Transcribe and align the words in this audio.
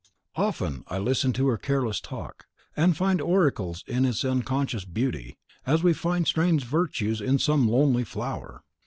Often 0.35 0.83
I 0.87 0.97
listen 0.97 1.31
to 1.33 1.45
her 1.49 1.59
careless 1.59 1.99
talk, 2.01 2.47
and 2.75 2.97
find 2.97 3.21
oracles 3.21 3.83
in 3.85 4.03
its 4.03 4.25
unconscious 4.25 4.83
beauty, 4.83 5.37
as 5.63 5.83
we 5.83 5.93
find 5.93 6.25
strange 6.25 6.63
virtues 6.65 7.21
in 7.21 7.37
some 7.37 7.69
lonely 7.69 8.03
flower. 8.03 8.63